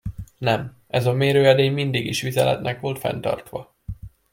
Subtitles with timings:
[0.37, 3.75] Nem, ez a mérőedény mindig is vizeletnek volt fenntartva.